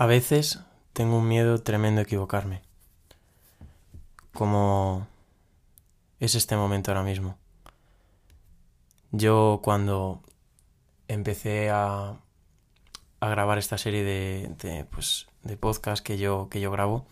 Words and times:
A 0.00 0.06
veces 0.06 0.60
tengo 0.94 1.18
un 1.18 1.28
miedo 1.28 1.58
tremendo 1.58 2.00
a 2.00 2.04
equivocarme. 2.04 2.62
Como 4.32 5.06
es 6.20 6.34
este 6.34 6.56
momento 6.56 6.90
ahora 6.90 7.02
mismo. 7.02 7.36
Yo 9.10 9.60
cuando 9.62 10.22
empecé 11.06 11.68
a, 11.68 12.16
grabar 13.20 13.58
esta 13.58 13.76
serie 13.76 14.02
de, 14.02 14.54
de, 14.62 14.86
pues, 14.86 15.26
de 15.42 15.58
podcast 15.58 16.02
que 16.02 16.16
yo, 16.16 16.48
que 16.48 16.62
yo 16.62 16.70
grabo, 16.70 17.04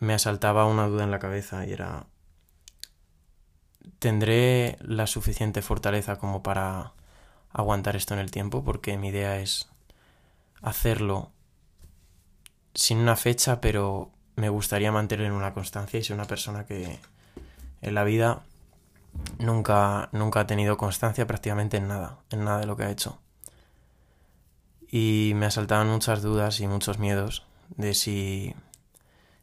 me 0.00 0.12
asaltaba 0.12 0.66
una 0.66 0.86
duda 0.86 1.04
en 1.04 1.10
la 1.10 1.18
cabeza 1.18 1.64
y 1.64 1.72
era, 1.72 2.08
¿tendré 4.00 4.76
la 4.82 5.06
suficiente 5.06 5.62
fortaleza 5.62 6.18
como 6.18 6.42
para 6.42 6.92
aguantar 7.48 7.96
esto 7.96 8.12
en 8.12 8.20
el 8.20 8.30
tiempo? 8.30 8.62
Porque 8.64 8.98
mi 8.98 9.08
idea 9.08 9.40
es 9.40 9.70
hacerlo 10.60 11.32
sin 12.74 12.98
una 12.98 13.16
fecha, 13.16 13.60
pero 13.60 14.10
me 14.36 14.48
gustaría 14.48 14.92
mantener 14.92 15.32
una 15.32 15.54
constancia 15.54 15.98
y 15.98 16.04
ser 16.04 16.14
una 16.14 16.26
persona 16.26 16.64
que 16.64 16.98
en 17.82 17.94
la 17.94 18.04
vida 18.04 18.42
nunca, 19.38 20.08
nunca 20.12 20.40
ha 20.40 20.46
tenido 20.46 20.76
constancia 20.76 21.26
prácticamente 21.26 21.78
en 21.78 21.88
nada, 21.88 22.18
en 22.30 22.44
nada 22.44 22.60
de 22.60 22.66
lo 22.66 22.76
que 22.76 22.84
ha 22.84 22.90
hecho. 22.90 23.18
Y 24.90 25.32
me 25.34 25.46
asaltaban 25.46 25.88
muchas 25.88 26.22
dudas 26.22 26.60
y 26.60 26.66
muchos 26.66 26.98
miedos 26.98 27.46
de 27.76 27.94
si 27.94 28.54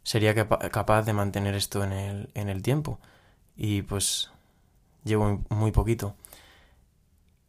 sería 0.03 0.33
capaz 0.35 1.03
de 1.03 1.13
mantener 1.13 1.55
esto 1.55 1.83
en 1.83 1.91
el, 1.91 2.29
en 2.33 2.49
el 2.49 2.61
tiempo. 2.61 2.99
Y 3.55 3.83
pues 3.83 4.31
llevo 5.03 5.43
muy 5.49 5.71
poquito. 5.71 6.15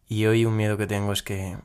Y 0.09 0.27
hoy 0.27 0.45
un 0.45 0.57
miedo 0.57 0.77
que 0.77 0.87
tengo 0.87 1.13
es 1.13 1.23
que 1.23 1.57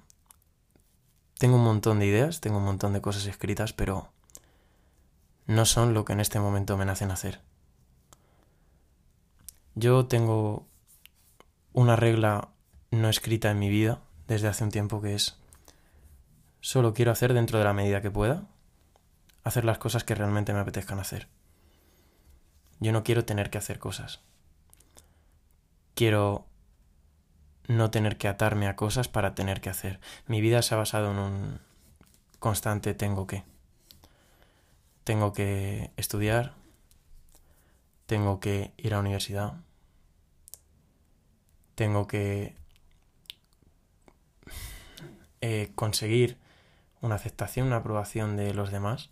tengo 1.41 1.55
un 1.55 1.63
montón 1.63 1.97
de 1.97 2.05
ideas, 2.05 2.39
tengo 2.39 2.59
un 2.59 2.65
montón 2.65 2.93
de 2.93 3.01
cosas 3.01 3.25
escritas, 3.25 3.73
pero 3.73 4.11
no 5.47 5.65
son 5.65 5.95
lo 5.95 6.05
que 6.05 6.13
en 6.13 6.19
este 6.19 6.39
momento 6.39 6.77
me 6.77 6.85
nacen 6.85 7.09
hacer. 7.09 7.41
Yo 9.73 10.05
tengo 10.05 10.67
una 11.73 11.95
regla 11.95 12.49
no 12.91 13.09
escrita 13.09 13.49
en 13.49 13.57
mi 13.57 13.69
vida 13.69 14.01
desde 14.27 14.49
hace 14.49 14.63
un 14.63 14.69
tiempo 14.69 15.01
que 15.01 15.15
es 15.15 15.39
solo 16.59 16.93
quiero 16.93 17.11
hacer 17.11 17.33
dentro 17.33 17.57
de 17.57 17.65
la 17.65 17.73
medida 17.73 18.03
que 18.03 18.11
pueda, 18.11 18.43
hacer 19.43 19.65
las 19.65 19.79
cosas 19.79 20.03
que 20.03 20.13
realmente 20.13 20.53
me 20.53 20.59
apetezcan 20.59 20.99
hacer. 20.99 21.27
Yo 22.79 22.91
no 22.91 23.03
quiero 23.03 23.25
tener 23.25 23.49
que 23.49 23.57
hacer 23.57 23.79
cosas. 23.79 24.21
Quiero 25.95 26.45
no 27.77 27.91
tener 27.91 28.17
que 28.17 28.27
atarme 28.27 28.67
a 28.67 28.75
cosas 28.75 29.07
para 29.07 29.35
tener 29.35 29.61
que 29.61 29.69
hacer. 29.69 29.99
Mi 30.27 30.41
vida 30.41 30.61
se 30.61 30.75
ha 30.75 30.77
basado 30.77 31.11
en 31.11 31.19
un 31.19 31.59
constante 32.39 32.93
tengo 32.93 33.27
que. 33.27 33.43
Tengo 35.03 35.33
que 35.33 35.91
estudiar, 35.97 36.53
tengo 38.05 38.39
que 38.39 38.71
ir 38.77 38.93
a 38.93 38.97
la 38.97 39.01
universidad, 39.01 39.55
tengo 41.75 42.07
que 42.07 42.55
eh, 45.41 45.71
conseguir 45.75 46.37
una 47.01 47.15
aceptación, 47.15 47.67
una 47.67 47.77
aprobación 47.77 48.37
de 48.37 48.53
los 48.53 48.71
demás. 48.71 49.09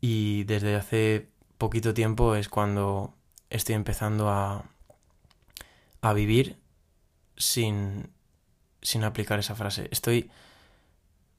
Y 0.00 0.44
desde 0.44 0.76
hace 0.76 1.28
poquito 1.58 1.92
tiempo 1.92 2.34
es 2.36 2.48
cuando 2.48 3.14
estoy 3.50 3.74
empezando 3.74 4.28
a, 4.28 4.64
a 6.00 6.12
vivir 6.12 6.58
sin, 7.36 8.10
sin 8.82 9.04
aplicar 9.04 9.38
esa 9.38 9.54
frase. 9.54 9.88
Estoy 9.90 10.30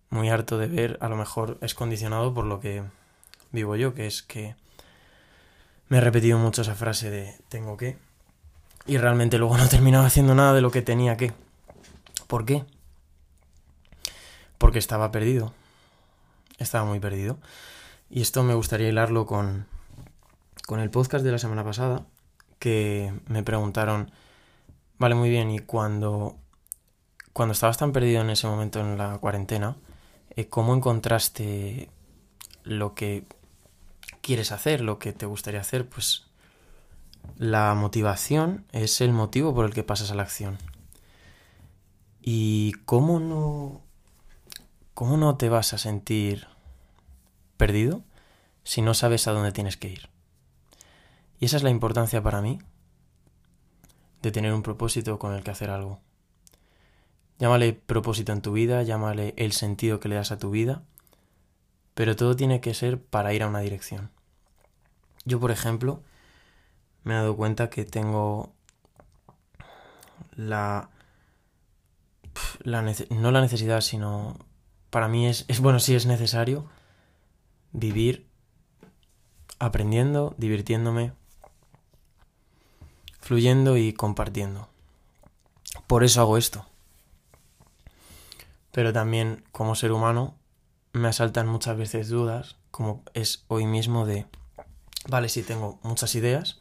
muy 0.10 0.30
harto 0.30 0.58
de 0.58 0.68
ver, 0.68 0.98
a 1.02 1.10
lo 1.10 1.16
mejor 1.16 1.58
es 1.62 1.74
condicionado 1.74 2.34
por 2.34 2.46
lo 2.46 2.60
que 2.60 2.84
vivo 3.52 3.76
yo, 3.76 3.94
que 3.94 4.08
es 4.08 4.24
que 4.24 4.56
me 5.90 5.98
he 5.98 6.02
repetido 6.02 6.38
mucho 6.38 6.62
esa 6.62 6.76
frase 6.76 7.10
de 7.10 7.38
tengo 7.50 7.78
que 7.78 7.98
y 8.88 8.98
realmente 8.98 9.38
luego 9.38 9.58
no 9.58 9.66
he 9.66 9.70
terminado 9.70 10.06
haciendo 10.06 10.34
nada 10.34 10.54
de 10.54 10.62
lo 10.62 10.72
que 10.72 10.82
tenía 10.82 11.18
que. 11.18 11.34
¿Por 12.28 12.46
qué? 12.46 12.66
Porque 14.58 14.80
estaba 14.80 15.12
perdido. 15.12 15.54
Estaba 16.58 16.86
muy 16.86 17.00
perdido. 17.00 17.38
Y 18.10 18.22
esto 18.22 18.44
me 18.44 18.54
gustaría 18.54 18.88
hilarlo 18.88 19.26
con, 19.26 19.68
con 20.68 20.82
el 20.82 20.90
podcast 20.90 21.24
de 21.24 21.32
la 21.32 21.40
semana 21.40 21.64
pasada, 21.64 22.06
que 22.60 23.14
me 23.28 23.42
preguntaron, 23.42 24.12
vale, 25.00 25.16
muy 25.16 25.30
bien, 25.30 25.50
y 25.50 25.60
cuando, 25.60 26.36
cuando 27.32 27.54
estabas 27.54 27.78
tan 27.78 27.94
perdido 27.94 28.20
en 28.20 28.30
ese 28.30 28.48
momento 28.48 28.82
en 28.82 28.98
la 28.98 29.18
cuarentena, 29.18 29.78
eh, 30.36 30.50
¿cómo 30.50 30.76
encontraste 30.76 31.90
lo 32.64 32.96
que 32.96 33.24
quieres 34.20 34.52
hacer, 34.52 34.82
lo 34.82 35.00
que 35.00 35.14
te 35.14 35.26
gustaría 35.26 35.62
hacer? 35.62 35.88
Pues 35.88 36.26
la 37.38 37.74
motivación 37.74 38.66
es 38.74 39.00
el 39.00 39.14
motivo 39.14 39.56
por 39.56 39.64
el 39.64 39.74
que 39.74 39.84
pasas 39.84 40.12
a 40.12 40.16
la 40.16 40.24
acción. 40.24 40.58
¿Y 42.22 42.74
cómo 42.84 43.22
no, 43.22 43.80
cómo 44.94 45.16
no 45.16 45.38
te 45.38 45.48
vas 45.48 45.72
a 45.72 45.78
sentir 45.78 46.46
perdido 47.56 48.04
si 48.66 48.82
no 48.82 48.94
sabes 48.94 49.30
a 49.30 49.32
dónde 49.32 49.54
tienes 49.54 49.78
que 49.78 49.88
ir? 49.88 50.17
Y 51.40 51.46
esa 51.46 51.58
es 51.58 51.64
la 51.64 51.70
importancia 51.70 52.22
para 52.24 52.42
mí 52.42 52.60
de 54.22 54.32
tener 54.32 54.54
un 54.54 54.64
propósito 54.64 55.20
con 55.20 55.34
el 55.34 55.44
que 55.44 55.52
hacer 55.52 55.70
algo. 55.70 56.02
Llámale 57.40 57.74
propósito 57.74 58.32
en 58.32 58.42
tu 58.42 58.52
vida, 58.54 58.82
llámale 58.82 59.34
el 59.38 59.52
sentido 59.52 60.00
que 60.00 60.10
le 60.10 60.16
das 60.16 60.32
a 60.32 60.40
tu 60.40 60.50
vida, 60.50 60.84
pero 61.94 62.16
todo 62.16 62.36
tiene 62.36 62.62
que 62.62 62.74
ser 62.74 63.00
para 63.00 63.34
ir 63.34 63.44
a 63.44 63.48
una 63.48 63.60
dirección. 63.60 64.10
Yo, 65.26 65.40
por 65.40 65.52
ejemplo, 65.52 66.02
me 67.04 67.14
he 67.14 67.18
dado 67.18 67.36
cuenta 67.36 67.70
que 67.70 67.86
tengo 67.86 68.54
la, 70.36 70.90
la 72.64 72.82
no 72.82 73.32
la 73.32 73.42
necesidad, 73.42 73.82
sino 73.82 74.38
para 74.90 75.08
mí 75.08 75.28
es, 75.28 75.46
es 75.48 75.60
bueno, 75.60 75.80
sí 75.80 75.94
es 75.94 76.08
necesario 76.08 76.66
vivir 77.72 78.28
aprendiendo, 79.60 80.34
divirtiéndome, 80.38 81.14
fluyendo 83.20 83.78
y 83.78 83.94
compartiendo. 83.94 84.70
Por 85.88 86.04
eso 86.04 86.22
hago 86.22 86.38
esto. 86.38 86.66
Pero 88.72 88.94
también 88.94 89.44
como 89.52 89.76
ser 89.76 89.92
humano 89.92 90.36
me 90.94 91.08
asaltan 91.08 91.48
muchas 91.48 91.78
veces 91.78 92.10
dudas, 92.10 92.58
como 92.72 93.04
es 93.14 93.44
hoy 93.48 93.66
mismo 93.66 94.06
de, 94.06 94.26
vale, 95.08 95.30
sí 95.30 95.44
tengo 95.44 95.80
muchas 95.84 96.16
ideas, 96.16 96.60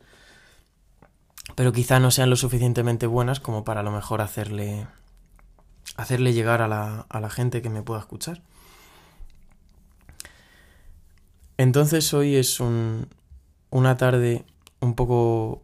pero 1.55 1.73
quizá 1.73 2.01
no 2.01 2.11
sean 2.11 2.31
lo 2.31 2.37
suficientemente 2.37 3.07
buenas 3.07 3.41
como 3.41 3.65
para 3.65 3.81
a 3.81 3.85
lo 3.85 3.91
mejor 3.91 4.21
hacerle 4.21 4.87
hacerle 5.97 6.33
llegar 6.33 6.63
a 6.63 6.69
la, 6.69 7.07
a 7.09 7.21
la 7.21 7.31
gente 7.31 7.63
que 7.63 7.71
me 7.71 7.83
pueda 7.83 8.01
escuchar. 8.01 8.43
Entonces 11.59 12.13
hoy 12.13 12.37
es 12.37 12.61
un, 12.61 13.09
una 13.71 13.97
tarde 13.97 14.45
un 14.81 14.95
poco 14.95 15.63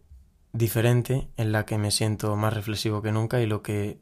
diferente 0.52 1.28
en 1.36 1.52
la 1.52 1.64
que 1.64 1.78
me 1.78 1.90
siento 1.90 2.36
más 2.36 2.52
reflexivo 2.52 3.02
que 3.02 3.12
nunca 3.12 3.40
y 3.40 3.46
lo 3.46 3.62
que 3.62 3.98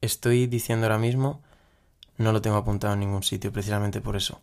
estoy 0.00 0.46
diciendo 0.46 0.86
ahora 0.86 0.98
mismo 0.98 1.42
no 2.16 2.32
lo 2.32 2.40
tengo 2.40 2.56
apuntado 2.56 2.94
en 2.94 3.00
ningún 3.00 3.22
sitio, 3.22 3.52
precisamente 3.52 4.00
por 4.00 4.16
eso. 4.16 4.40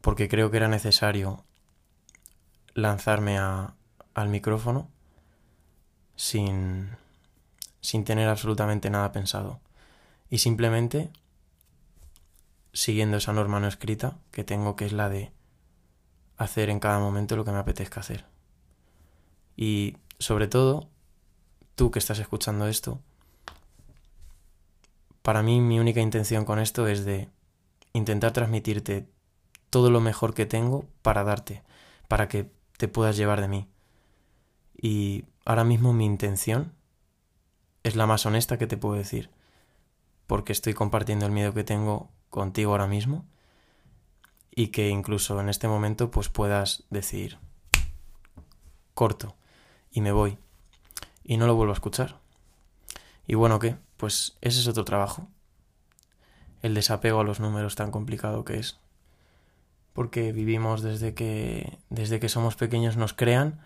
Porque 0.00 0.28
creo 0.28 0.50
que 0.50 0.56
era 0.56 0.68
necesario 0.68 1.44
lanzarme 2.74 3.38
a, 3.38 3.74
al 4.14 4.28
micrófono 4.28 4.88
sin, 6.16 6.90
sin 7.80 8.04
tener 8.04 8.28
absolutamente 8.28 8.90
nada 8.90 9.12
pensado. 9.12 9.60
Y 10.30 10.38
simplemente 10.38 11.10
siguiendo 12.72 13.16
esa 13.16 13.32
norma 13.32 13.60
no 13.60 13.66
escrita 13.66 14.18
que 14.30 14.44
tengo, 14.44 14.76
que 14.76 14.86
es 14.86 14.92
la 14.92 15.08
de 15.08 15.32
hacer 16.36 16.70
en 16.70 16.80
cada 16.80 16.98
momento 16.98 17.36
lo 17.36 17.44
que 17.44 17.52
me 17.52 17.58
apetezca 17.58 18.00
hacer. 18.00 18.24
Y 19.56 19.96
sobre 20.18 20.48
todo, 20.48 20.88
tú 21.74 21.90
que 21.90 21.98
estás 21.98 22.18
escuchando 22.18 22.66
esto, 22.66 23.00
para 25.22 25.42
mí 25.42 25.60
mi 25.60 25.78
única 25.78 26.00
intención 26.00 26.44
con 26.44 26.58
esto 26.58 26.88
es 26.88 27.04
de 27.04 27.28
intentar 27.92 28.32
transmitirte 28.32 29.08
todo 29.70 29.90
lo 29.90 30.00
mejor 30.00 30.34
que 30.34 30.46
tengo 30.46 30.86
para 31.02 31.24
darte, 31.24 31.62
para 32.08 32.28
que 32.28 32.50
te 32.76 32.88
puedas 32.88 33.16
llevar 33.16 33.40
de 33.40 33.48
mí. 33.48 33.68
Y 34.80 35.24
ahora 35.44 35.64
mismo 35.64 35.92
mi 35.92 36.04
intención 36.04 36.72
es 37.82 37.96
la 37.96 38.06
más 38.06 38.26
honesta 38.26 38.58
que 38.58 38.66
te 38.66 38.76
puedo 38.76 38.94
decir, 38.94 39.30
porque 40.26 40.52
estoy 40.52 40.74
compartiendo 40.74 41.26
el 41.26 41.32
miedo 41.32 41.54
que 41.54 41.64
tengo 41.64 42.10
contigo 42.30 42.72
ahora 42.72 42.86
mismo 42.86 43.24
y 44.50 44.68
que 44.68 44.88
incluso 44.88 45.40
en 45.40 45.48
este 45.48 45.68
momento 45.68 46.10
pues 46.10 46.28
puedas 46.28 46.84
decir 46.90 47.38
corto 48.94 49.37
y 49.98 50.00
me 50.00 50.12
voy 50.12 50.38
y 51.24 51.38
no 51.38 51.48
lo 51.48 51.56
vuelvo 51.56 51.72
a 51.72 51.74
escuchar. 51.74 52.20
Y 53.26 53.34
bueno, 53.34 53.58
¿qué? 53.58 53.76
Pues 53.96 54.38
ese 54.40 54.60
es 54.60 54.68
otro 54.68 54.84
trabajo 54.84 55.26
el 56.62 56.74
desapego 56.74 57.20
a 57.20 57.24
los 57.24 57.40
números 57.40 57.74
tan 57.74 57.90
complicado 57.90 58.44
que 58.44 58.58
es. 58.58 58.78
Porque 59.92 60.32
vivimos 60.32 60.82
desde 60.82 61.14
que, 61.14 61.78
desde 61.90 62.20
que 62.20 62.28
somos 62.28 62.54
pequeños 62.54 62.96
nos 62.96 63.12
crean 63.12 63.60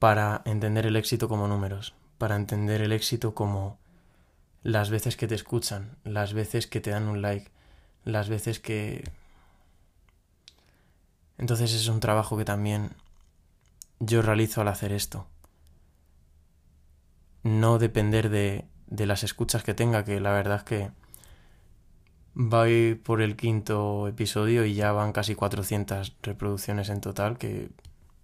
para 0.00 0.42
entender 0.46 0.84
el 0.84 0.96
éxito 0.96 1.28
como 1.28 1.46
números, 1.46 1.94
para 2.18 2.34
entender 2.34 2.82
el 2.82 2.90
éxito 2.90 3.34
como 3.34 3.78
las 4.64 4.90
veces 4.90 5.16
que 5.16 5.28
te 5.28 5.36
escuchan, 5.36 5.96
las 6.02 6.32
veces 6.32 6.66
que 6.66 6.80
te 6.80 6.90
dan 6.90 7.06
un 7.06 7.22
like, 7.22 7.52
las 8.04 8.28
veces 8.28 8.58
que... 8.58 9.04
Entonces 11.38 11.72
es 11.72 11.86
un 11.86 12.00
trabajo 12.00 12.36
que 12.36 12.44
también 12.44 12.96
yo 14.06 14.22
realizo 14.22 14.60
al 14.60 14.68
hacer 14.68 14.92
esto. 14.92 15.26
No 17.42 17.78
depender 17.78 18.30
de, 18.30 18.66
de 18.86 19.06
las 19.06 19.22
escuchas 19.22 19.62
que 19.62 19.74
tenga, 19.74 20.04
que 20.04 20.20
la 20.20 20.32
verdad 20.32 20.58
es 20.58 20.62
que 20.64 20.90
voy 22.34 22.94
por 22.94 23.22
el 23.22 23.36
quinto 23.36 24.08
episodio 24.08 24.64
y 24.64 24.74
ya 24.74 24.92
van 24.92 25.12
casi 25.12 25.34
400 25.34 26.16
reproducciones 26.22 26.88
en 26.88 27.00
total, 27.00 27.38
que 27.38 27.70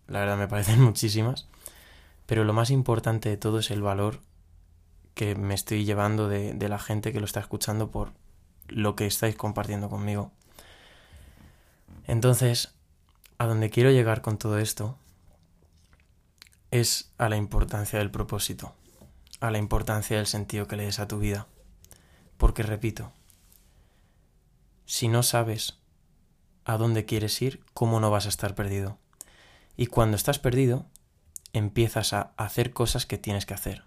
la 0.09 0.21
verdad 0.21 0.39
me 0.39 0.49
parecen 0.49 0.81
muchísimas. 0.81 1.49
Pero 2.27 2.45
lo 2.45 2.53
más 2.53 2.71
importante 2.71 3.29
de 3.29 3.37
todo 3.37 3.59
es 3.59 3.71
el 3.71 3.83
valor 3.83 4.21
que 5.15 5.35
me 5.35 5.55
estoy 5.55 5.85
llevando 5.85 6.29
de, 6.29 6.55
de 6.55 6.69
la 6.69 6.79
gente 6.79 7.13
que 7.13 7.21
lo 7.21 7.27
está 7.27 7.41
escuchando 7.41 7.91
por 7.91 8.13
lo 8.69 8.95
que 8.97 9.07
estáis 9.07 9.37
compartiendo 9.37 9.91
conmigo. 9.91 10.31
Entonces, 12.07 12.75
a 13.39 13.47
donde 13.47 13.71
quiero 13.71 13.91
llegar 13.91 14.23
con 14.23 14.39
todo 14.39 14.59
esto 14.59 14.97
es 16.71 17.13
a 17.19 17.29
la 17.29 17.37
importancia 17.37 17.99
del 17.99 18.11
propósito 18.11 18.75
a 19.41 19.51
la 19.51 19.59
importancia 19.59 20.19
del 20.19 20.27
sentido 20.27 20.69
que 20.69 20.77
le 20.77 20.85
des 20.85 21.01
a 21.01 21.09
tu 21.09 21.19
vida. 21.19 21.49
Porque 22.37 22.63
repito, 22.63 23.13
si 24.85 25.09
no 25.09 25.23
sabes 25.23 25.79
a 26.65 26.77
dónde 26.77 27.07
quieres 27.07 27.41
ir, 27.43 27.65
¿cómo 27.75 28.01
no 28.01 28.11
vas 28.11 28.27
a 28.27 28.29
estar 28.29 28.55
perdido? 28.55 28.99
Y 29.77 29.87
cuando 29.87 30.17
estás 30.17 30.39
perdido, 30.39 30.87
empiezas 31.53 32.13
a 32.13 32.33
hacer 32.37 32.73
cosas 32.73 33.07
que 33.07 33.19
tienes 33.19 33.47
que 33.47 33.55
hacer. 33.55 33.85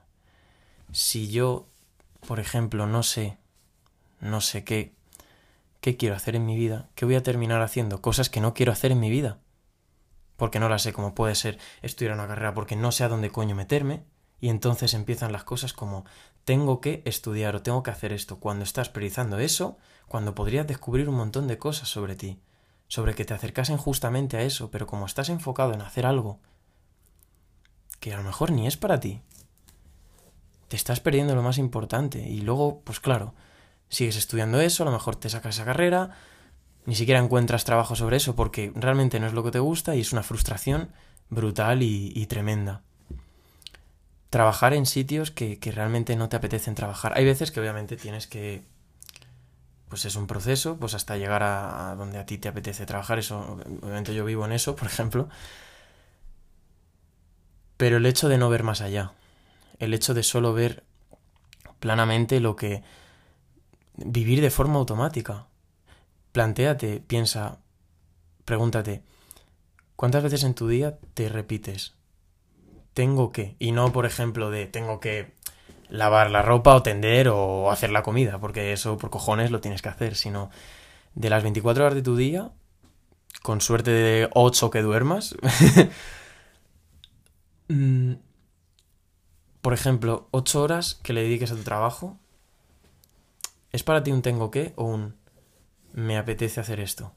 Si 0.92 1.30
yo, 1.30 1.68
por 2.28 2.40
ejemplo, 2.40 2.88
no 2.88 3.04
sé, 3.04 3.38
no 4.20 4.42
sé 4.42 4.64
qué, 4.64 4.94
qué 5.82 5.98
quiero 5.98 6.16
hacer 6.16 6.36
en 6.36 6.46
mi 6.46 6.56
vida, 6.56 6.90
¿qué 6.96 7.06
voy 7.06 7.16
a 7.16 7.24
terminar 7.24 7.62
haciendo? 7.62 8.02
Cosas 8.02 8.30
que 8.30 8.42
no 8.42 8.54
quiero 8.54 8.72
hacer 8.72 8.92
en 8.92 9.00
mi 9.00 9.10
vida. 9.10 9.40
Porque 10.44 10.60
no 10.60 10.68
las 10.68 10.82
sé, 10.82 10.92
como 10.92 11.16
puede 11.16 11.36
ser 11.36 11.58
estudiar 11.82 12.16
una 12.16 12.28
carrera 12.28 12.54
porque 12.54 12.76
no 12.76 12.92
sé 12.92 13.06
a 13.06 13.08
dónde 13.08 13.32
coño 13.32 13.56
meterme, 13.56 14.04
y 14.42 14.50
entonces 14.50 14.94
empiezan 14.94 15.32
las 15.32 15.46
cosas 15.46 15.72
como 15.72 16.04
tengo 16.44 16.82
que 16.82 17.02
estudiar 17.06 17.56
o 17.56 17.62
tengo 17.62 17.82
que 17.82 17.92
hacer 17.92 18.12
esto. 18.12 18.42
Cuando 18.42 18.66
estás 18.66 18.90
priorizando 18.90 19.40
eso, 19.40 19.78
cuando 20.10 20.36
podrías 20.36 20.68
descubrir 20.68 21.08
un 21.08 21.16
montón 21.16 21.48
de 21.48 21.58
cosas 21.58 21.88
sobre 21.88 22.18
ti, 22.18 22.42
sobre 22.90 23.16
que 23.16 23.24
te 23.24 23.34
acercasen 23.34 23.78
justamente 23.78 24.36
a 24.36 24.42
eso, 24.42 24.70
pero 24.70 24.86
como 24.86 25.06
estás 25.06 25.30
enfocado 25.30 25.72
en 25.72 25.82
hacer 25.82 26.06
algo 26.06 26.42
que 28.02 28.14
a 28.14 28.18
lo 28.18 28.24
mejor 28.24 28.52
ni 28.52 28.68
es 28.68 28.76
para 28.76 29.00
ti, 29.00 29.22
te 30.68 30.76
estás 30.76 31.00
perdiendo 31.00 31.36
lo 31.36 31.42
más 31.42 31.58
importante. 31.58 32.20
Y 32.20 32.42
luego, 32.42 32.82
pues 32.82 33.00
claro, 33.00 33.34
sigues 33.88 34.18
estudiando 34.18 34.60
eso, 34.60 34.84
a 34.84 34.88
lo 34.88 34.92
mejor 34.92 35.16
te 35.16 35.30
sacas 35.30 35.56
esa 35.56 35.64
carrera, 35.64 36.18
ni 36.86 36.96
siquiera 36.96 37.20
encuentras 37.20 37.64
trabajo 37.64 37.96
sobre 37.96 38.18
eso 38.18 38.36
porque 38.36 38.72
realmente 38.76 39.20
no 39.20 39.28
es 39.28 39.34
lo 39.34 39.44
que 39.44 39.52
te 39.52 39.60
gusta 39.60 39.96
y 39.96 40.02
es 40.02 40.12
una 40.12 40.24
frustración 40.24 40.90
brutal 41.30 41.82
y, 41.82 42.26
tremenda 42.28 42.82
trabajar 44.30 44.74
en 44.74 44.86
sitios 44.88 45.30
que, 45.32 45.60
realmente 45.74 46.16
no 46.16 46.28
te 46.28 46.36
apetecen 46.36 46.74
trabajar. 46.74 47.14
Hay 47.16 47.24
veces 47.24 47.52
que 47.52 47.60
obviamente 47.60 47.98
tienes 47.98 48.28
que 48.28 48.64
pues 49.90 50.06
es 50.06 50.16
un 50.16 50.26
proceso, 50.26 50.78
pues 50.78 50.96
hasta 50.96 51.18
llegar 51.18 51.44
a, 51.44 51.94
donde 51.96 52.18
a 52.18 52.26
ti 52.26 52.40
te 52.40 52.48
apetece 52.48 52.88
trabajar, 52.88 53.20
eso, 53.20 53.60
obviamente 53.84 54.16
yo 54.16 54.26
vivo 54.26 54.44
en 54.44 54.52
eso, 54.52 54.76
por 54.78 54.88
ejemplo, 54.88 55.30
pero 57.78 57.98
el 57.98 58.06
hecho 58.08 58.28
de 58.28 58.40
no 58.40 58.50
ver 58.50 58.64
más 58.64 58.82
allá, 58.82 59.12
el 59.78 59.94
hecho 59.94 60.16
de 60.16 60.24
solo 60.24 60.54
ver 60.54 60.84
planamente 61.80 62.40
lo 62.40 62.56
que... 62.56 62.82
vivir 63.98 64.42
de 64.42 64.50
forma 64.50 64.80
automática. 64.80 65.46
Plantéate, 66.34 67.00
piensa, 67.00 67.60
pregúntate, 68.44 69.04
¿cuántas 69.96 70.24
veces 70.24 70.44
en 70.44 70.54
tu 70.54 70.68
día 70.68 71.00
te 71.14 71.30
repites? 71.30 71.94
tengo 72.94 73.32
que. 73.32 73.56
Y 73.60 73.72
no, 73.72 73.92
por 73.92 74.06
ejemplo, 74.06 74.50
de 74.50 74.68
tengo 74.68 75.00
que 75.00 75.34
lavar 75.90 76.32
la 76.32 76.42
ropa 76.42 76.76
o 76.76 76.84
tender 76.84 77.30
o 77.30 77.72
hacer 77.72 77.92
la 77.92 78.04
comida, 78.04 78.40
porque 78.40 78.74
eso 78.74 78.98
por 78.98 79.10
cojones 79.10 79.52
lo 79.52 79.62
tienes 79.62 79.82
que 79.82 79.90
hacer, 79.90 80.16
sino 80.16 80.50
de 81.16 81.30
las 81.30 81.44
24 81.44 81.84
horas 81.86 81.96
de 81.96 82.02
tu 82.02 82.16
día, 82.16 82.52
con 83.42 83.62
suerte 83.62 83.92
de 83.92 84.30
8 84.34 84.70
que 84.72 84.82
duermas, 84.82 85.36
mm, 87.68 88.14
por 89.62 89.74
ejemplo, 89.74 90.28
8 90.32 90.62
horas 90.62 90.96
que 91.04 91.14
le 91.14 91.24
dediques 91.24 91.52
a 91.52 91.56
tu 91.56 91.64
trabajo, 91.64 92.18
¿es 93.72 93.84
para 93.84 94.04
ti 94.04 94.12
un 94.12 94.22
tengo 94.22 94.52
que 94.52 94.74
o 94.76 94.86
un 94.86 95.16
me 95.94 96.18
apetece 96.18 96.60
hacer 96.60 96.80
esto? 96.80 97.14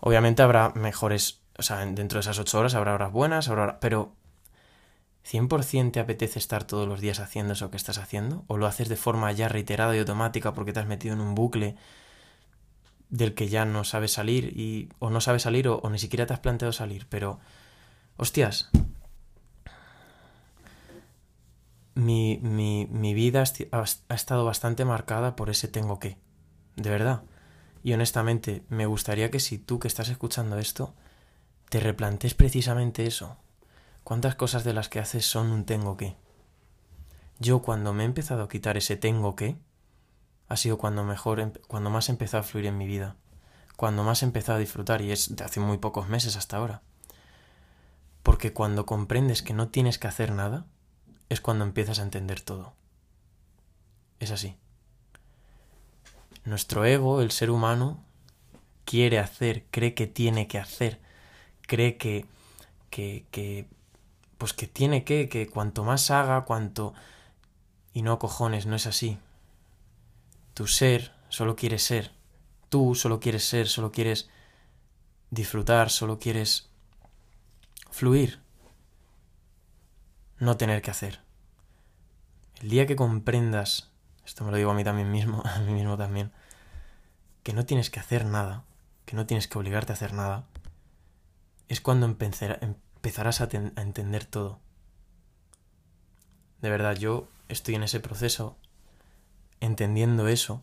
Obviamente 0.00 0.42
habrá 0.42 0.70
mejores 0.70 1.44
o 1.58 1.62
sea, 1.62 1.84
dentro 1.86 2.18
de 2.18 2.20
esas 2.20 2.38
ocho 2.38 2.58
horas 2.58 2.74
habrá 2.74 2.94
horas 2.94 3.12
buenas, 3.12 3.48
habrá 3.48 3.78
pero 3.80 4.12
¿100% 5.24 5.92
te 5.92 6.00
apetece 6.00 6.38
estar 6.38 6.64
todos 6.64 6.88
los 6.88 7.00
días 7.00 7.20
haciendo 7.20 7.52
eso 7.52 7.70
que 7.70 7.76
estás 7.76 7.98
haciendo? 7.98 8.44
¿O 8.48 8.58
lo 8.58 8.66
haces 8.66 8.88
de 8.88 8.96
forma 8.96 9.30
ya 9.32 9.48
reiterada 9.48 9.94
y 9.94 10.00
automática 10.00 10.52
porque 10.52 10.72
te 10.72 10.80
has 10.80 10.86
metido 10.86 11.14
en 11.14 11.20
un 11.20 11.34
bucle 11.34 11.76
del 13.08 13.34
que 13.34 13.48
ya 13.48 13.64
no 13.64 13.84
sabes 13.84 14.12
salir 14.12 14.58
y 14.58 14.88
o 14.98 15.10
no 15.10 15.20
sabes 15.20 15.42
salir 15.42 15.68
o, 15.68 15.80
ni 15.88 15.98
siquiera 15.98 16.26
te 16.26 16.34
has 16.34 16.40
planteado 16.40 16.72
salir? 16.72 17.06
Pero, 17.08 17.38
hostias, 18.16 18.70
mi, 21.94 22.38
mi, 22.42 22.88
mi 22.90 23.14
vida 23.14 23.44
ha 23.70 24.14
estado 24.14 24.44
bastante 24.44 24.84
marcada 24.84 25.36
por 25.36 25.50
ese 25.50 25.68
tengo 25.68 26.00
que, 26.00 26.18
de 26.76 26.90
verdad. 26.90 27.22
Y 27.82 27.92
honestamente, 27.92 28.64
me 28.68 28.86
gustaría 28.86 29.30
que 29.30 29.40
si 29.40 29.58
tú 29.58 29.78
que 29.78 29.88
estás 29.88 30.08
escuchando 30.08 30.58
esto, 30.58 30.94
te 31.68 31.80
replantes 31.80 32.34
precisamente 32.34 33.06
eso. 33.06 33.36
¿Cuántas 34.04 34.34
cosas 34.34 34.64
de 34.64 34.74
las 34.74 34.88
que 34.88 35.00
haces 35.00 35.26
son 35.26 35.50
un 35.50 35.64
tengo 35.64 35.96
que? 35.96 36.16
Yo 37.38 37.62
cuando 37.62 37.92
me 37.92 38.04
he 38.04 38.06
empezado 38.06 38.42
a 38.42 38.48
quitar 38.48 38.76
ese 38.76 38.96
tengo 38.96 39.34
que, 39.34 39.56
ha 40.48 40.56
sido 40.56 40.78
cuando 40.78 41.04
mejor, 41.04 41.52
cuando 41.66 41.90
más 41.90 42.08
he 42.08 42.12
empezado 42.12 42.42
a 42.42 42.46
fluir 42.46 42.66
en 42.66 42.78
mi 42.78 42.86
vida, 42.86 43.16
cuando 43.76 44.04
más 44.04 44.22
he 44.22 44.26
empezado 44.26 44.56
a 44.56 44.60
disfrutar 44.60 45.02
y 45.02 45.10
es 45.10 45.34
de 45.34 45.44
hace 45.44 45.60
muy 45.60 45.78
pocos 45.78 46.08
meses 46.08 46.36
hasta 46.36 46.58
ahora. 46.58 46.82
Porque 48.22 48.52
cuando 48.52 48.86
comprendes 48.86 49.42
que 49.42 49.52
no 49.52 49.68
tienes 49.68 49.98
que 49.98 50.06
hacer 50.06 50.32
nada, 50.32 50.66
es 51.28 51.40
cuando 51.40 51.64
empiezas 51.64 51.98
a 51.98 52.02
entender 52.02 52.40
todo. 52.40 52.74
Es 54.20 54.30
así. 54.30 54.56
Nuestro 56.44 56.84
ego, 56.84 57.22
el 57.22 57.30
ser 57.30 57.50
humano, 57.50 58.04
quiere 58.84 59.18
hacer, 59.18 59.64
cree 59.70 59.94
que 59.94 60.06
tiene 60.06 60.46
que 60.46 60.58
hacer, 60.58 61.00
cree 61.62 61.96
que, 61.96 62.26
que, 62.90 63.26
que, 63.30 63.66
pues 64.38 64.52
que 64.52 64.66
tiene 64.66 65.04
que, 65.04 65.28
que 65.28 65.48
cuanto 65.48 65.84
más 65.84 66.10
haga, 66.10 66.44
cuanto... 66.44 66.94
Y 67.92 68.02
no 68.02 68.18
cojones, 68.18 68.66
no 68.66 68.74
es 68.74 68.86
así. 68.86 69.18
Tu 70.52 70.66
ser 70.66 71.12
solo 71.28 71.54
quiere 71.54 71.78
ser. 71.78 72.12
Tú 72.68 72.94
solo 72.94 73.20
quieres 73.20 73.44
ser, 73.44 73.68
solo 73.68 73.92
quieres 73.92 74.28
disfrutar, 75.30 75.90
solo 75.90 76.18
quieres 76.18 76.68
fluir. 77.90 78.40
No 80.38 80.56
tener 80.56 80.82
que 80.82 80.90
hacer. 80.90 81.20
El 82.60 82.70
día 82.70 82.86
que 82.86 82.96
comprendas, 82.96 83.92
esto 84.24 84.44
me 84.44 84.50
lo 84.50 84.56
digo 84.56 84.70
a 84.70 84.74
mí 84.74 84.84
también 84.84 85.10
mismo, 85.10 85.42
a 85.44 85.58
mí 85.60 85.72
mismo 85.72 85.96
también, 85.96 86.32
que 87.42 87.52
no 87.52 87.64
tienes 87.64 87.90
que 87.90 88.00
hacer 88.00 88.24
nada, 88.24 88.64
que 89.04 89.16
no 89.16 89.26
tienes 89.26 89.48
que 89.48 89.58
obligarte 89.58 89.92
a 89.92 89.94
hacer 89.94 90.12
nada, 90.12 90.46
es 91.68 91.80
cuando 91.80 92.06
empezarás 92.06 93.40
a, 93.40 93.48
entender 93.52 94.24
todo. 94.24 94.60
De 96.60 96.70
verdad, 96.70 96.96
yo 96.96 97.28
estoy 97.48 97.74
en 97.74 97.82
ese 97.82 98.00
proceso, 98.00 98.56
entendiendo 99.60 100.28
eso, 100.28 100.62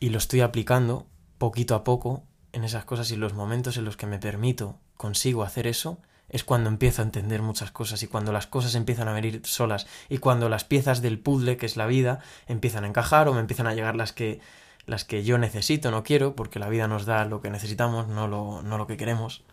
y 0.00 0.10
lo 0.10 0.18
estoy 0.18 0.40
aplicando 0.40 1.06
poquito 1.38 1.74
a 1.74 1.84
poco 1.84 2.24
en 2.52 2.64
esas 2.64 2.84
cosas 2.84 3.10
y 3.10 3.16
los 3.16 3.34
momentos 3.34 3.76
en 3.76 3.84
los 3.84 3.96
que 3.96 4.06
me 4.06 4.18
permito, 4.18 4.78
consigo 4.96 5.42
hacer 5.42 5.66
eso, 5.66 6.00
es 6.28 6.44
cuando 6.44 6.68
empiezo 6.68 7.02
a 7.02 7.04
entender 7.04 7.42
muchas 7.42 7.70
cosas 7.70 8.02
y 8.02 8.06
cuando 8.06 8.32
las 8.32 8.46
cosas 8.46 8.74
empiezan 8.74 9.08
a 9.08 9.12
venir 9.12 9.40
solas 9.44 9.86
y 10.08 10.18
cuando 10.18 10.48
las 10.48 10.64
piezas 10.64 11.02
del 11.02 11.18
puzzle 11.18 11.56
que 11.56 11.66
es 11.66 11.76
la 11.76 11.86
vida 11.86 12.20
empiezan 12.46 12.84
a 12.84 12.88
encajar 12.88 13.28
o 13.28 13.34
me 13.34 13.40
empiezan 13.40 13.66
a 13.66 13.74
llegar 13.74 13.96
las 13.96 14.12
que 14.12 14.40
las 14.88 15.04
que 15.04 15.22
yo 15.22 15.36
necesito, 15.38 15.90
no 15.90 16.02
quiero, 16.02 16.34
porque 16.34 16.58
la 16.58 16.70
vida 16.70 16.88
nos 16.88 17.04
da 17.04 17.26
lo 17.26 17.42
que 17.42 17.50
necesitamos, 17.50 18.08
no 18.08 18.26
lo, 18.26 18.62
no 18.62 18.78
lo 18.78 18.86
que 18.86 18.96
queremos. 18.96 19.44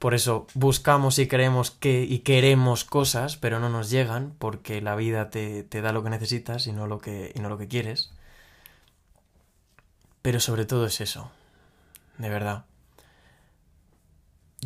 Por 0.00 0.14
eso 0.14 0.46
buscamos 0.54 1.18
y 1.18 1.28
creemos 1.28 1.70
que 1.70 2.02
y 2.02 2.18
queremos 2.18 2.84
cosas, 2.84 3.36
pero 3.36 3.60
no 3.60 3.70
nos 3.70 3.88
llegan, 3.88 4.34
porque 4.38 4.82
la 4.82 4.96
vida 4.96 5.30
te, 5.30 5.62
te 5.62 5.80
da 5.80 5.92
lo 5.92 6.02
que 6.02 6.10
necesitas 6.10 6.66
y 6.66 6.72
no 6.72 6.86
lo 6.88 6.98
que, 6.98 7.32
y 7.34 7.40
no 7.40 7.48
lo 7.48 7.56
que 7.56 7.68
quieres. 7.68 8.12
Pero 10.22 10.40
sobre 10.40 10.66
todo 10.66 10.86
es 10.86 11.00
eso, 11.00 11.30
de 12.18 12.28
verdad. 12.28 12.64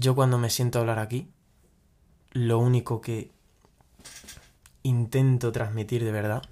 Yo 0.00 0.14
cuando 0.14 0.38
me 0.38 0.48
siento 0.48 0.78
a 0.78 0.80
hablar 0.80 0.98
aquí, 0.98 1.28
lo 2.30 2.58
único 2.58 3.02
que 3.02 3.30
intento 4.82 5.52
transmitir 5.52 6.02
de 6.02 6.10
verdad 6.10 6.42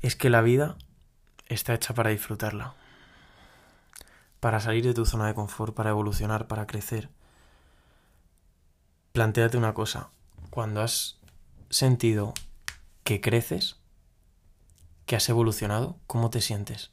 es 0.00 0.16
que 0.16 0.30
la 0.30 0.40
vida 0.40 0.78
está 1.48 1.74
hecha 1.74 1.92
para 1.92 2.08
disfrutarla, 2.08 2.76
para 4.40 4.58
salir 4.60 4.84
de 4.84 4.94
tu 4.94 5.04
zona 5.04 5.26
de 5.26 5.34
confort, 5.34 5.74
para 5.74 5.90
evolucionar, 5.90 6.46
para 6.46 6.66
crecer. 6.66 7.10
Plantéate 9.12 9.58
una 9.58 9.74
cosa, 9.74 10.08
cuando 10.48 10.80
has 10.80 11.18
sentido 11.68 12.32
que 13.02 13.20
creces, 13.20 13.76
que 15.04 15.16
has 15.16 15.28
evolucionado, 15.28 15.98
¿cómo 16.06 16.30
te 16.30 16.40
sientes? 16.40 16.90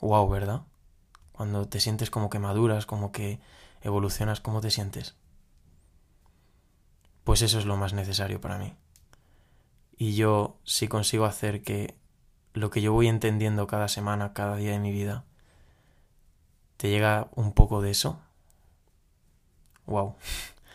Wow, 0.00 0.28
¿verdad? 0.28 0.62
Cuando 1.32 1.66
te 1.68 1.80
sientes 1.80 2.10
como 2.10 2.30
que 2.30 2.38
maduras, 2.38 2.86
como 2.86 3.10
que 3.12 3.40
evolucionas, 3.80 4.40
¿cómo 4.40 4.60
te 4.60 4.70
sientes? 4.70 5.16
Pues 7.24 7.42
eso 7.42 7.58
es 7.58 7.66
lo 7.66 7.76
más 7.76 7.92
necesario 7.92 8.40
para 8.40 8.58
mí. 8.58 8.74
Y 9.96 10.14
yo, 10.14 10.58
si 10.64 10.88
consigo 10.88 11.24
hacer 11.24 11.62
que 11.62 11.96
lo 12.54 12.70
que 12.70 12.82
yo 12.82 12.92
voy 12.92 13.08
entendiendo 13.08 13.66
cada 13.66 13.88
semana, 13.88 14.32
cada 14.32 14.56
día 14.56 14.72
de 14.72 14.78
mi 14.78 14.92
vida, 14.92 15.24
te 16.76 16.90
llega 16.90 17.28
un 17.34 17.52
poco 17.52 17.80
de 17.80 17.90
eso, 17.90 18.20
wow, 19.86 20.16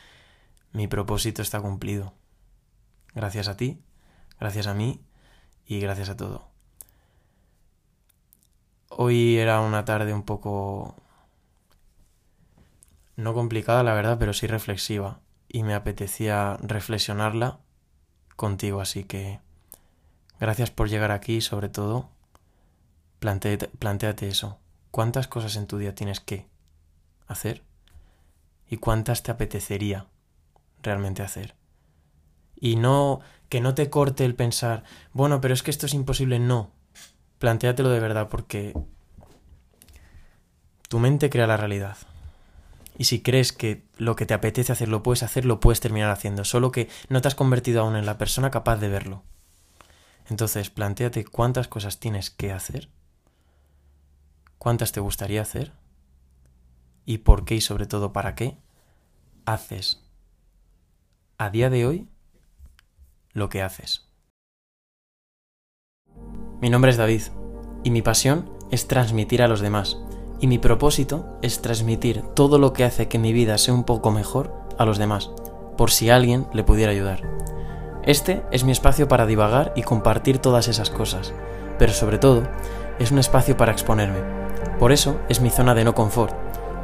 mi 0.72 0.88
propósito 0.88 1.42
está 1.42 1.62
cumplido. 1.62 2.14
Gracias 3.14 3.48
a 3.48 3.58
ti, 3.58 3.82
gracias 4.40 4.68
a 4.68 4.74
mí 4.74 5.02
y 5.66 5.80
gracias 5.80 6.10
a 6.10 6.18
todo. 6.18 6.57
Hoy 8.90 9.38
era 9.38 9.60
una 9.60 9.86
tarde 9.86 10.14
un 10.14 10.24
poco... 10.24 10.96
no 13.16 13.34
complicada, 13.34 13.84
la 13.84 13.94
verdad, 13.94 14.18
pero 14.18 14.34
sí 14.34 14.48
reflexiva. 14.48 15.20
Y 15.50 15.64
me 15.64 15.74
apetecía 15.74 16.58
reflexionarla 16.62 17.60
contigo, 18.36 18.82
así 18.82 19.04
que 19.04 19.40
gracias 20.40 20.72
por 20.72 20.90
llegar 20.90 21.12
aquí 21.12 21.42
sobre 21.42 21.70
todo, 21.70 22.10
planteate, 23.20 24.28
eso. 24.28 24.60
¿Cuántas 24.92 25.28
cosas 25.28 25.56
en 25.56 25.68
tu 25.68 25.78
día 25.78 25.96
tienes 25.96 26.20
que 26.20 26.48
hacer? 27.28 27.64
¿Y 28.70 28.78
cuántas 28.78 29.24
te 29.24 29.32
apetecería 29.32 30.08
realmente 30.82 31.24
hacer? 31.24 31.56
Y 32.56 32.76
no 32.76 33.22
que 33.50 33.62
no 33.62 33.74
te 33.74 33.90
corte 33.90 34.26
el 34.26 34.36
pensar, 34.36 34.84
bueno, 35.14 35.40
pero 35.40 35.54
es 35.54 35.64
que 35.64 35.72
esto 35.72 35.86
es 35.86 35.94
imposible, 35.94 36.40
no 36.40 36.77
plantéatelo 37.40 37.90
de 37.90 38.00
verdad 38.00 38.30
porque 38.30 38.74
tu 40.88 41.00
mente 41.00 41.30
crea 41.30 41.48
la 41.48 41.58
realidad. 41.58 41.98
Y 42.98 43.04
si 43.06 43.22
crees 43.22 43.54
que 43.54 43.86
lo 43.98 44.16
que 44.16 44.26
te 44.26 44.34
apetece 44.34 44.72
hacer 44.72 44.88
lo 44.88 45.04
puedes 45.04 45.22
hacer, 45.22 45.46
lo 45.46 45.60
puedes 45.60 45.80
terminar 45.80 46.10
haciendo, 46.10 46.44
solo 46.46 46.72
que 46.72 46.90
no 47.10 47.22
te 47.22 47.28
has 47.28 47.36
convertido 47.36 47.82
aún 47.82 47.96
en 47.96 48.06
la 48.06 48.18
persona 48.18 48.50
capaz 48.50 48.78
de 48.78 48.90
verlo. 48.90 49.24
Entonces, 50.30 50.70
planteate 50.70 51.24
cuántas 51.24 51.68
cosas 51.68 52.00
tienes 52.00 52.32
que 52.32 52.52
hacer, 52.52 52.90
cuántas 54.58 54.92
te 54.92 55.00
gustaría 55.00 55.42
hacer, 55.42 55.74
y 57.06 57.20
por 57.20 57.46
qué 57.46 57.56
y 57.56 57.62
sobre 57.62 57.86
todo 57.86 58.12
para 58.12 58.36
qué 58.36 58.58
haces 59.46 60.04
a 61.38 61.50
día 61.50 61.70
de 61.70 61.86
hoy 61.86 62.10
lo 63.32 63.48
que 63.48 63.62
haces. 63.62 64.07
Mi 66.60 66.72
nombre 66.72 66.90
es 66.90 66.98
David 66.98 67.22
y 67.84 67.92
mi 67.92 68.02
pasión 68.02 68.50
es 68.72 68.88
transmitir 68.88 69.44
a 69.44 69.48
los 69.48 69.62
demás 69.62 70.00
y 70.40 70.48
mi 70.48 70.58
propósito 70.58 71.38
es 71.44 71.62
transmitir 71.62 72.24
todo 72.34 72.58
lo 72.58 72.74
que 72.74 72.84
hace 72.84 73.08
que 73.08 73.20
mi 73.20 73.32
vida 73.32 73.60
sea 73.60 73.76
un 73.76 73.84
poco 73.84 74.10
mejor 74.10 74.52
a 74.80 74.86
los 74.86 74.98
demás, 74.98 75.30
por 75.78 75.92
si 75.92 76.10
alguien 76.10 76.48
le 76.54 76.64
pudiera 76.64 76.92
ayudar. 76.92 77.22
Este 78.02 78.42
es 78.52 78.64
mi 78.64 78.72
espacio 78.72 79.08
para 79.08 79.28
divagar 79.28 79.72
y 79.76 79.84
compartir 79.84 80.40
todas 80.40 80.68
esas 80.68 80.90
cosas, 80.90 81.32
pero 81.78 81.94
sobre 81.94 82.18
todo 82.18 82.42
es 82.98 83.12
un 83.12 83.20
espacio 83.20 83.56
para 83.56 83.72
exponerme. 83.72 84.20
Por 84.80 84.92
eso 84.92 85.20
es 85.30 85.42
mi 85.42 85.52
zona 85.52 85.76
de 85.76 85.84
no 85.84 85.94
confort, 85.94 86.34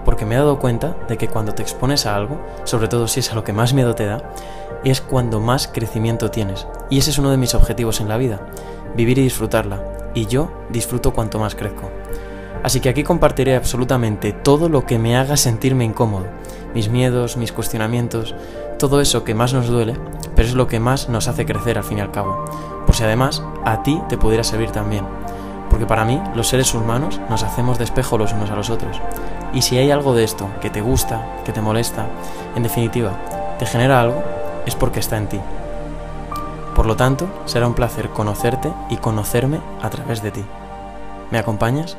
porque 0.05 0.27
me 0.27 0.35
he 0.35 0.37
dado 0.37 0.59
cuenta 0.59 0.95
de 1.07 1.17
que 1.17 1.29
cuando 1.29 1.53
te 1.53 1.63
expones 1.63 2.05
a 2.05 2.15
algo, 2.15 2.39
sobre 2.63 2.87
todo 2.87 3.07
si 3.07 3.21
es 3.21 3.31
a 3.31 3.35
lo 3.35 3.43
que 3.43 3.53
más 3.53 3.73
miedo 3.73 3.95
te 3.95 4.05
da, 4.05 4.33
es 4.83 5.01
cuando 5.01 5.39
más 5.39 5.67
crecimiento 5.67 6.29
tienes. 6.29 6.67
Y 6.91 6.99
ese 6.99 7.09
es 7.09 7.17
uno 7.17 7.31
de 7.31 7.37
mis 7.37 7.55
objetivos 7.55 8.01
en 8.01 8.09
la 8.09 8.17
vida, 8.17 8.45
vivir 8.95 9.17
y 9.17 9.23
disfrutarla, 9.23 9.81
y 10.13 10.27
yo 10.27 10.51
disfruto 10.69 11.13
cuanto 11.13 11.39
más 11.39 11.55
crezco. 11.55 11.89
Así 12.63 12.79
que 12.79 12.89
aquí 12.89 13.03
compartiré 13.03 13.55
absolutamente 13.55 14.31
todo 14.31 14.69
lo 14.69 14.85
que 14.85 14.97
me 14.97 15.17
haga 15.17 15.35
sentirme 15.35 15.83
incómodo, 15.83 16.27
mis 16.73 16.89
miedos, 16.89 17.35
mis 17.35 17.51
cuestionamientos, 17.51 18.33
todo 18.79 19.01
eso 19.01 19.23
que 19.23 19.35
más 19.35 19.53
nos 19.53 19.67
duele, 19.67 19.95
pero 20.35 20.47
es 20.47 20.55
lo 20.55 20.67
que 20.67 20.79
más 20.79 21.09
nos 21.09 21.27
hace 21.27 21.45
crecer 21.45 21.77
al 21.77 21.83
fin 21.83 21.97
y 21.97 22.01
al 22.01 22.12
cabo, 22.12 22.45
por 22.85 22.95
si 22.95 23.03
además 23.03 23.43
a 23.65 23.83
ti 23.83 24.01
te 24.09 24.17
pudiera 24.17 24.43
servir 24.43 24.71
también. 24.71 25.05
Porque 25.69 25.85
para 25.85 26.05
mí, 26.05 26.21
los 26.35 26.47
seres 26.47 26.73
humanos 26.73 27.19
nos 27.29 27.43
hacemos 27.43 27.77
de 27.77 27.83
espejo 27.83 28.17
los 28.17 28.31
unos 28.31 28.51
a 28.51 28.55
los 28.55 28.69
otros. 28.69 29.01
Y 29.53 29.62
si 29.62 29.77
hay 29.77 29.91
algo 29.91 30.13
de 30.13 30.23
esto 30.23 30.47
que 30.62 30.69
te 30.69 30.81
gusta, 30.81 31.39
que 31.45 31.51
te 31.51 31.62
molesta, 31.62 32.07
en 32.55 32.63
definitiva, 32.63 33.55
te 33.57 33.65
genera 33.65 34.01
algo, 34.01 34.23
es 34.65 34.75
porque 34.75 35.00
está 35.00 35.17
en 35.17 35.27
ti. 35.27 35.39
Por 36.83 36.89
lo 36.89 36.97
tanto, 36.97 37.29
será 37.45 37.65
un 37.65 37.75
placer 37.75 38.09
conocerte 38.09 38.69
y 38.89 38.97
conocerme 38.97 39.61
a 39.81 39.89
través 39.89 40.21
de 40.21 40.31
ti. 40.31 40.43
¿Me 41.31 41.37
acompañas? 41.37 41.95